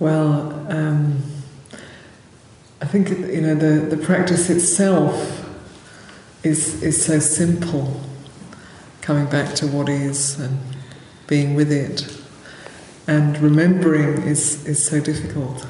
[0.00, 1.20] Well, um,
[2.80, 5.44] I think you know the, the practice itself
[6.44, 8.00] is is so simple,
[9.00, 10.60] coming back to what is and
[11.26, 12.16] being with it,
[13.08, 15.66] and remembering is is so difficult.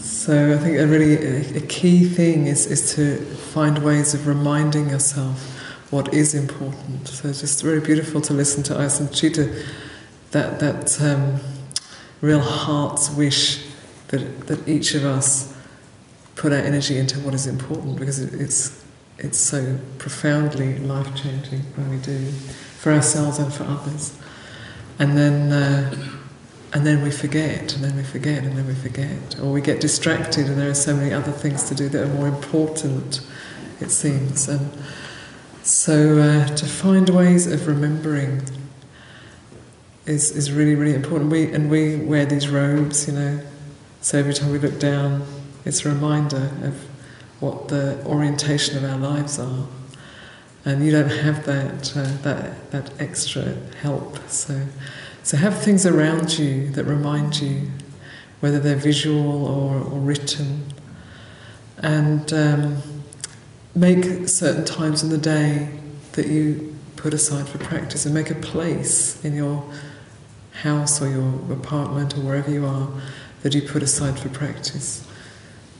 [0.00, 3.18] So I think a really a, key thing is is to
[3.52, 5.60] find ways of reminding yourself
[5.90, 7.06] what is important.
[7.06, 9.62] So it's just very beautiful to listen to Ayya Santacitta,
[10.30, 11.02] that that.
[11.02, 11.38] Um,
[12.22, 13.62] real heart's wish
[14.08, 15.54] that, that each of us
[16.36, 18.82] put our energy into what is important because it's,
[19.18, 22.30] it's so profoundly life changing when we do
[22.78, 24.16] for ourselves and for others.
[24.98, 25.94] And then, uh,
[26.72, 29.38] and then we forget, and then we forget, and then we forget.
[29.40, 32.14] Or we get distracted, and there are so many other things to do that are
[32.14, 33.20] more important,
[33.80, 34.48] it seems.
[34.48, 34.70] And
[35.62, 38.42] so uh, to find ways of remembering
[40.06, 41.30] is, is really, really important.
[41.30, 43.40] We, and we wear these robes, you know,
[44.00, 45.24] so every time we look down,
[45.64, 46.74] it's a reminder of
[47.38, 49.66] what the orientation of our lives are.
[50.64, 54.18] And you don't have that, uh, that, that extra help.
[54.28, 54.66] So,
[55.22, 57.70] so have things around you that remind you,
[58.40, 60.66] whether they're visual or, or written.
[61.78, 62.82] And um,
[63.74, 65.68] make certain times in the day
[66.12, 69.64] that you put aside for practice and make a place in your
[70.52, 72.88] house or your apartment or wherever you are
[73.42, 75.06] that you put aside for practice.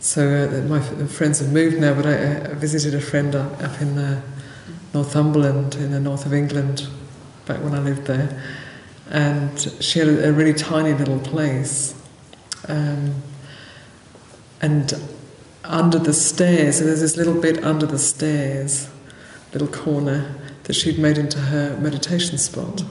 [0.00, 3.80] So uh, my friends have moved now, but I, I visited a friend up, up
[3.82, 4.22] in uh,
[4.94, 6.88] Northumberland, in the north of England,
[7.46, 8.42] back when I lived there,
[9.10, 11.94] and she had a, a really tiny little place,
[12.66, 13.14] um,
[14.62, 14.94] and
[15.64, 18.88] under the stairs, so there's this little bit under the stairs,
[19.52, 20.34] little corner
[20.64, 22.82] that she'd made into her meditation spot.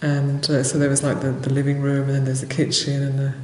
[0.00, 3.02] And uh, so there was like the, the living room, and then there's the kitchen,
[3.02, 3.34] and the,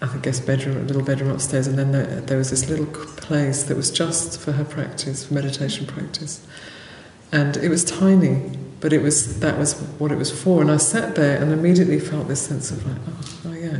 [0.00, 3.64] I guess bedroom, a little bedroom upstairs, and then there, there was this little place
[3.64, 6.46] that was just for her practice, for meditation practice.
[7.30, 8.50] And it was tiny,
[8.80, 10.62] but it was that was what it was for.
[10.62, 13.78] And I sat there and immediately felt this sense of like, oh, oh yeah,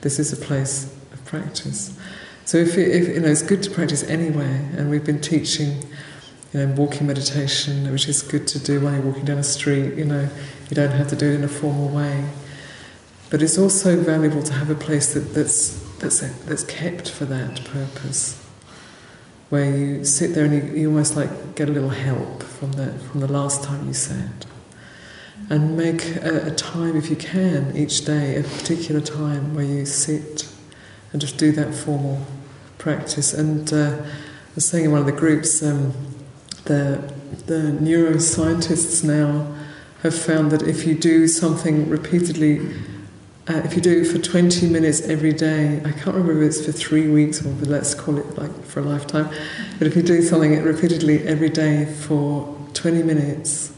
[0.00, 1.96] this is a place of practice.
[2.44, 5.82] So if, if you know, it's good to practice anywhere, and we've been teaching
[6.52, 9.94] you know, walking meditation, which is good to do while you're walking down a street.
[9.94, 10.28] You know,
[10.70, 12.28] you don't have to do it in a formal way.
[13.28, 17.64] But it's also valuable to have a place that, that's, that's, that's kept for that
[17.64, 18.44] purpose,
[19.50, 22.92] where you sit there and you, you almost like get a little help from the,
[22.92, 24.46] from the last time you sat.
[25.48, 29.86] And make a, a time, if you can, each day, a particular time where you
[29.86, 30.52] sit
[31.12, 32.24] and just do that formal
[32.78, 33.32] practice.
[33.34, 35.92] And uh, I was saying in one of the groups, um,
[36.64, 37.12] the,
[37.46, 39.52] the neuroscientists now
[40.02, 42.60] have found that if you do something repeatedly,
[43.48, 46.64] uh, if you do it for 20 minutes every day, I can't remember if it's
[46.64, 49.28] for three weeks or let's call it like for a lifetime,
[49.78, 53.72] but if you do something repeatedly every day for 20 minutes,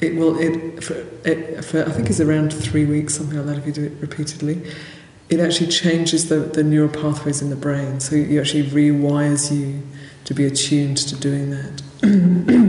[0.00, 0.94] it will, it for,
[1.24, 3.92] it, for I think it's around three weeks, something like that, if you do it
[4.00, 4.62] repeatedly,
[5.30, 8.00] it actually changes the, the neural pathways in the brain.
[8.00, 9.82] So it actually rewires you
[10.24, 11.82] to be attuned to doing that.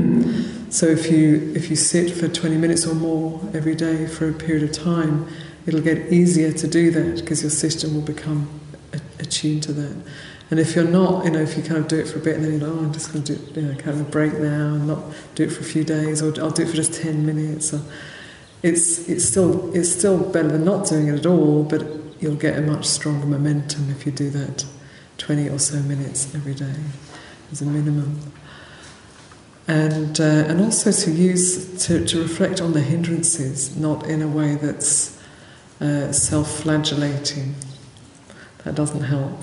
[0.74, 4.34] so if you if you sit for 20 minutes or more every day for a
[4.34, 5.28] period of time,
[5.68, 8.60] it'll get easier to do that because your system will become
[9.20, 9.96] attuned to that.
[10.50, 12.36] And if you're not, you know, if you kind of do it for a bit
[12.36, 14.10] and then you know, oh, I'm just going to do, you know, kind of a
[14.10, 15.04] break now and not
[15.36, 17.74] do it for a few days, or I'll do it for just 10 minutes.
[17.74, 17.82] Or,
[18.64, 21.86] it's it's still it's still better than not doing it at all, but
[22.20, 24.66] you'll get a much stronger momentum if you do that
[25.18, 26.76] 20 or so minutes every day
[27.52, 28.32] as a minimum.
[29.68, 34.28] And, uh, and also to use, to, to reflect on the hindrances, not in a
[34.28, 35.22] way that's
[35.80, 37.56] uh, self flagellating.
[38.66, 39.40] That doesn't help.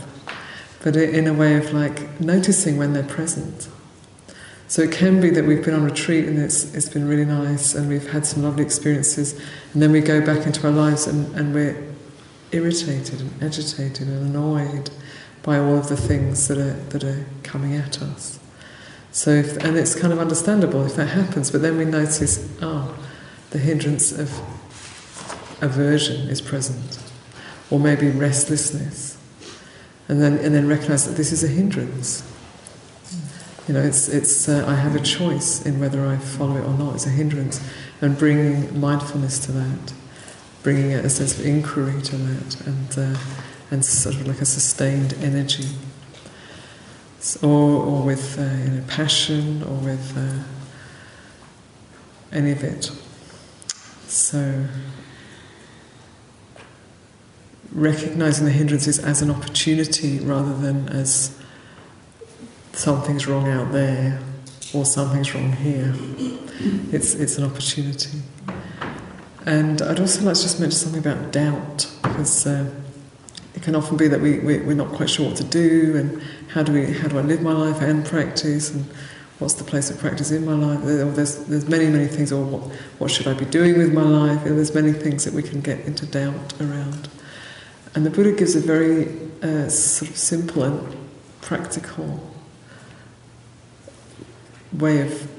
[0.82, 3.68] But in a way of like noticing when they're present.
[4.68, 7.74] So it can be that we've been on retreat and it's, it's been really nice
[7.74, 9.32] and we've had some lovely experiences,
[9.72, 11.90] and then we go back into our lives and, and we're
[12.52, 14.90] irritated and agitated and annoyed
[15.42, 18.39] by all of the things that are, that are coming at us.
[19.12, 22.96] So, if, and it's kind of understandable if that happens, but then we notice, oh,
[23.50, 24.30] the hindrance of
[25.60, 26.98] aversion is present,
[27.70, 29.18] or maybe restlessness,
[30.08, 32.22] and then and then recognize that this is a hindrance.
[33.66, 36.74] You know, it's it's uh, I have a choice in whether I follow it or
[36.78, 36.94] not.
[36.94, 37.60] It's a hindrance,
[38.00, 39.92] and bringing mindfulness to that,
[40.62, 42.98] bringing a sense of inquiry to that, and.
[42.98, 43.18] Uh,
[43.70, 45.64] and sort of like a sustained energy.
[47.42, 50.42] Or, or with uh, you know, passion or with uh,
[52.32, 52.90] any of it.
[54.06, 54.66] So,
[57.72, 61.38] recognizing the hindrances as an opportunity rather than as
[62.72, 64.20] something's wrong out there
[64.72, 65.94] or something's wrong here.
[66.92, 68.22] It's, it's an opportunity.
[69.46, 72.70] And I'd also like to just mention something about doubt, because uh,
[73.60, 76.22] it can often be that we, we, we're not quite sure what to do, and
[76.48, 78.86] how do, we, how do I live my life and practice, and
[79.38, 80.82] what's the place of practice in my life?
[80.82, 82.62] There's, there's many, many things, or what,
[82.98, 84.44] what should I be doing with my life?
[84.44, 87.10] There's many things that we can get into doubt around.
[87.94, 89.08] And the Buddha gives a very
[89.42, 90.96] uh, sort of simple and
[91.42, 92.32] practical
[94.72, 95.30] way of,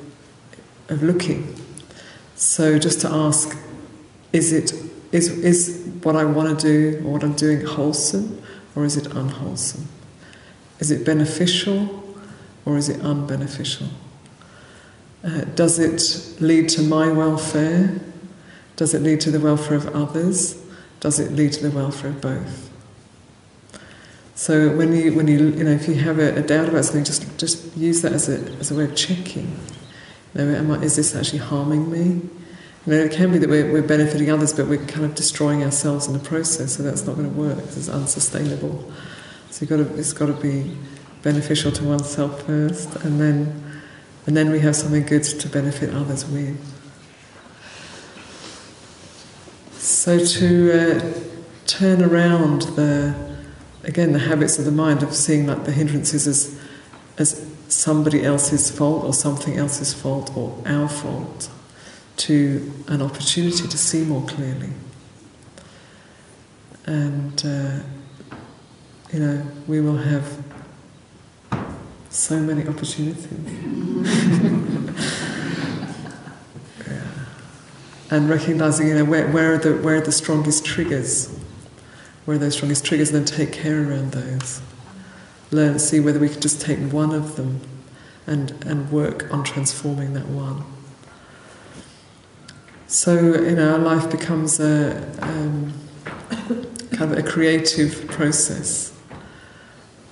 [0.89, 1.55] of looking.
[2.35, 3.57] So just to ask,
[4.31, 8.41] is it is is what I want to do or what I'm doing wholesome
[8.75, 9.87] or is it unwholesome?
[10.79, 12.03] Is it beneficial
[12.65, 13.89] or is it unbeneficial?
[15.23, 17.99] Uh, does it lead to my welfare?
[18.75, 20.63] Does it lead to the welfare of others?
[20.99, 22.71] Does it lead to the welfare of both?
[24.33, 27.03] So when you when you you know if you have a, a doubt about something,
[27.03, 29.55] just just use that as a as a way of checking.
[30.33, 32.27] You know, I, is this actually harming me?
[32.87, 36.13] It can be that we're, we're benefiting others, but we're kind of destroying ourselves in
[36.13, 36.77] the process.
[36.77, 37.59] So that's not going to work.
[37.59, 38.91] It's unsustainable.
[39.51, 40.75] So got to, it's got to be
[41.21, 43.81] beneficial to oneself first, and then
[44.25, 46.57] and then we have something good to benefit others with.
[49.73, 51.13] So to uh,
[51.67, 53.15] turn around the
[53.83, 56.59] again the habits of the mind of seeing like the hindrances as
[57.17, 61.49] as somebody else's fault or something else's fault or our fault
[62.17, 64.69] to an opportunity to see more clearly.
[66.85, 67.79] And uh,
[69.11, 70.43] you know, we will have
[72.09, 73.27] so many opportunities.
[76.87, 77.01] yeah.
[78.09, 81.27] And recognizing, you know, where, where, are the, where are the strongest triggers?
[82.25, 84.61] Where are those strongest triggers, and then take care around those.
[85.51, 87.59] Learn, see whether we can just take one of them
[88.27, 90.63] and, and work on transforming that one.
[92.91, 95.73] So, you know, our life becomes a um,
[96.91, 98.91] kind of a creative process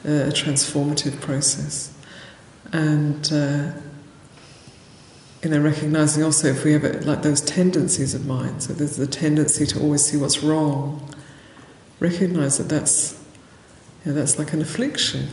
[0.06, 1.94] a transformative process.
[2.72, 3.72] And uh,
[5.44, 9.08] you know, recognizing also if we have like those tendencies of mind, so there's the
[9.08, 11.14] tendency to always see what's wrong,
[12.00, 13.22] recognize that that's
[14.06, 15.28] you know, that's like an affliction,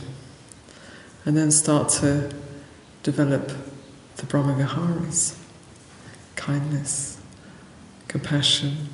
[1.25, 2.29] and then start to
[3.03, 3.51] develop
[4.17, 5.37] the Brahma Viharas,
[6.35, 7.16] kindness,
[8.07, 8.89] compassion,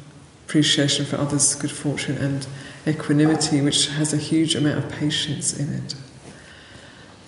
[0.46, 2.48] appreciation for others' good fortune, and
[2.88, 5.96] equanimity, which has a huge amount of patience in it.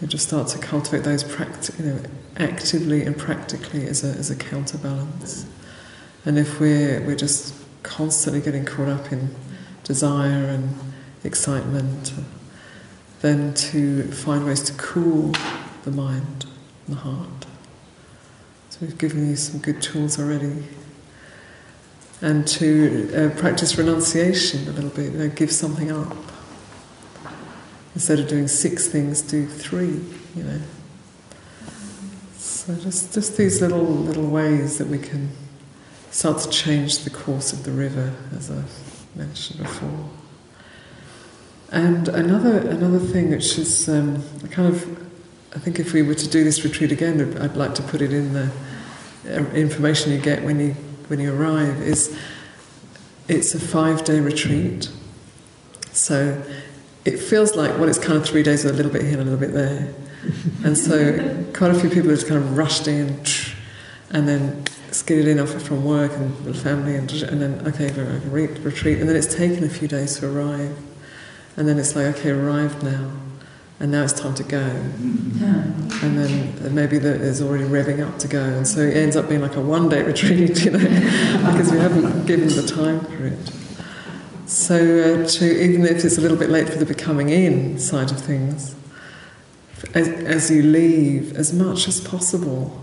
[0.01, 1.99] You just start to cultivate those practi- you know,
[2.37, 5.45] actively and practically as a, as a counterbalance.
[6.25, 7.53] And if we're, we're just
[7.83, 9.33] constantly getting caught up in
[9.83, 10.75] desire and
[11.23, 12.13] excitement,
[13.21, 15.33] then to find ways to cool
[15.83, 16.45] the mind
[16.87, 17.45] and the heart.
[18.69, 20.65] So we've given you some good tools already
[22.21, 26.15] and to uh, practice renunciation a little bit, you know, give something up.
[27.93, 30.01] Instead of doing six things, do three,
[30.35, 30.59] you know.
[32.37, 35.29] So just, just these little little ways that we can
[36.11, 40.09] start to change the course of the river, as I've mentioned before.
[41.71, 44.83] And another another thing which is um, kind of,
[45.55, 48.11] I think if we were to do this retreat again, I'd like to put it
[48.11, 48.51] in the
[49.27, 50.75] uh, information you get when you
[51.09, 52.17] when you arrive is
[53.27, 54.89] it's a five day retreat.
[55.91, 56.41] So
[57.05, 59.21] it feels like, well, it's kind of three days with a little bit here and
[59.21, 59.93] a little bit there.
[60.63, 63.21] And so quite a few people have just kind of rushed in
[64.11, 67.91] and then skidded in off from work and the family and, and then, okay,
[68.29, 68.99] retreat.
[68.99, 70.77] And then it's taken a few days to arrive.
[71.57, 73.11] And then it's like, okay, arrived now
[73.79, 74.59] and now it's time to go.
[74.59, 79.41] And then maybe it's already revving up to go, and so it ends up being
[79.41, 83.51] like a one day retreat, you know, because we haven't given the time for it.
[84.47, 88.11] So, uh, to, even if it's a little bit late for the becoming in side
[88.11, 88.75] of things,
[89.93, 92.79] as, as you leave, as much as possible,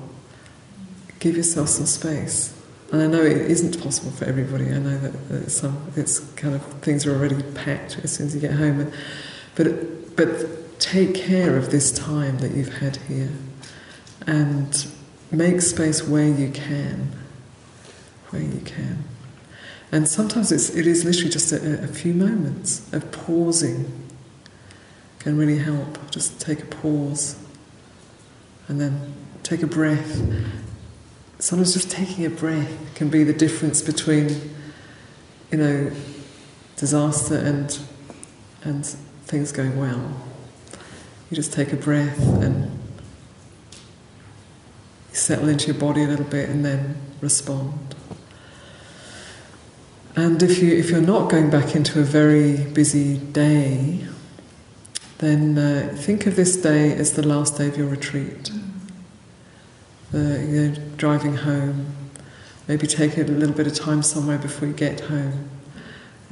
[1.21, 2.59] give yourself some space.
[2.91, 4.67] And I know it isn't possible for everybody.
[4.67, 8.35] I know that, that some it's kind of things are already packed as soon as
[8.35, 8.93] you get home,
[9.55, 13.31] but but take care of this time that you've had here
[14.27, 14.87] and
[15.31, 17.13] make space where you can.
[18.31, 19.05] Where you can.
[19.93, 24.09] And sometimes it's, it is literally just a, a few moments of pausing
[25.21, 26.11] can really help.
[26.11, 27.39] Just take a pause
[28.67, 30.21] and then take a breath.
[31.39, 34.29] Sometimes just taking a breath can be the difference between,
[35.53, 35.93] you know,
[36.77, 37.79] disaster and
[38.65, 40.32] and things going well.
[41.33, 42.65] You just take a breath and
[45.09, 47.95] you settle into your body a little bit and then respond.
[50.15, 54.07] And if you if you're not going back into a very busy day,
[55.21, 58.51] then uh, think of this day as the last day of your retreat.
[60.13, 61.95] Uh, you know, driving home,
[62.69, 65.49] maybe take a little bit of time somewhere before you get home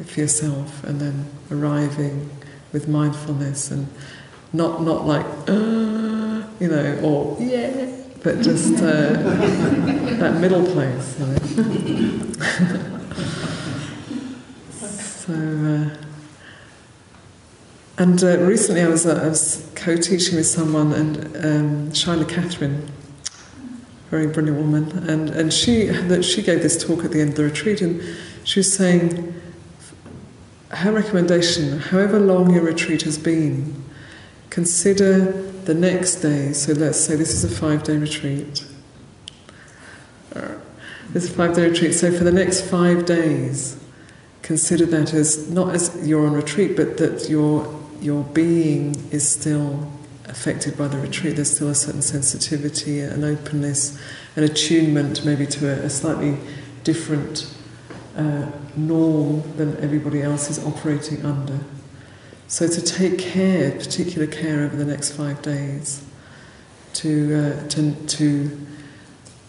[0.04, 2.28] for yourself, and then arriving
[2.70, 3.88] with mindfulness and
[4.52, 7.86] not not like uh, you know or yeah,
[8.22, 9.12] but just uh,
[10.18, 11.18] that middle place.
[11.18, 11.36] You know?
[14.80, 15.34] so.
[15.34, 16.06] Uh,
[18.00, 22.90] and uh, recently I was, uh, I was co-teaching with someone, and um, Shaila Catherine,
[24.08, 27.36] very brilliant woman, and, and she, that she gave this talk at the end of
[27.36, 28.02] the retreat, and
[28.42, 29.34] she was saying,
[30.70, 33.84] her recommendation, however long your retreat has been,
[34.50, 35.32] consider
[35.64, 36.52] the next day.
[36.52, 38.64] So let's say this is a five day retreat.
[41.12, 41.94] This is a five day retreat.
[41.94, 43.82] So for the next five days,
[44.42, 49.90] consider that as not as you're on retreat, but that your your being is still
[50.26, 51.36] affected by the retreat.
[51.36, 54.00] There's still a certain sensitivity, an openness,
[54.36, 56.36] an attunement maybe to a, a slightly
[56.84, 57.52] different
[58.16, 61.58] uh, norm than everybody else is operating under.
[62.50, 66.04] So to take care, particular care over the next five days,
[66.94, 68.66] to uh, to, to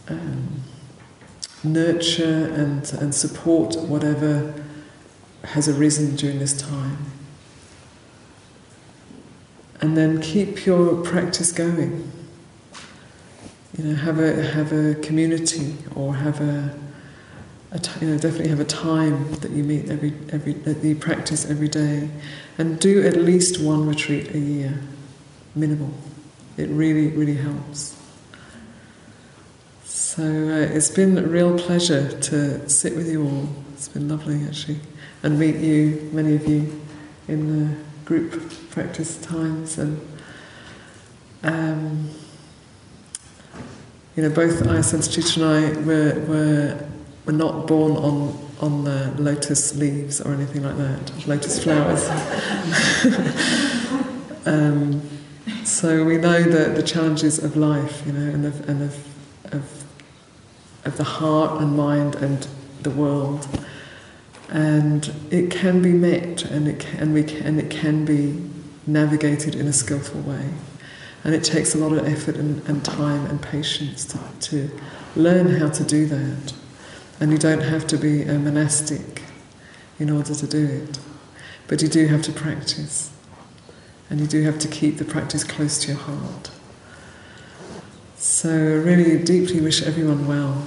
[0.08, 0.62] um,
[1.64, 4.54] nurture and and support whatever
[5.44, 7.12] has arisen during this time
[9.82, 12.12] and then keep your practice going.
[13.78, 16.78] You know, have a have a community or have a,
[18.02, 21.70] you know definitely have a time that you meet every every that you practice every
[21.70, 22.10] day,
[22.58, 24.80] and do at least one retreat a year,
[25.56, 25.94] minimal.
[26.58, 27.98] It really really helps.
[29.86, 33.48] So uh, it's been a real pleasure to sit with you all.
[33.74, 34.80] It's been lovely actually,
[35.24, 36.82] and meet you, many of you,
[37.30, 40.00] in the group practice times and
[41.44, 42.10] um,
[44.18, 46.90] you know both Ayya Santacitta and I were, were
[47.26, 52.08] were not born on on the lotus leaves or anything like that, lotus flowers.
[54.46, 55.02] um,
[55.66, 59.84] so we know the, the challenges of life, you know, and of, and of, of,
[60.86, 62.48] of the heart and mind and
[62.84, 63.48] the world.
[64.50, 68.48] And it can be met and it can, and we can, and it can be
[68.86, 70.50] navigated in a skillful way.
[71.24, 74.70] And it takes a lot of effort and, and time and patience to, to
[75.16, 76.54] learn how to do that
[77.22, 79.22] and you don't have to be a monastic
[80.00, 81.00] in order to do it.
[81.68, 83.12] But you do have to practice.
[84.10, 86.50] And you do have to keep the practice close to your heart.
[88.18, 90.64] So I really deeply wish everyone well